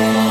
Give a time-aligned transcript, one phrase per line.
[0.00, 0.29] Yeah.